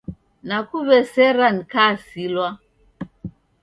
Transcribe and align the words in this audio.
Nakuw'esera 0.47 1.47
nikasilwa. 1.55 2.49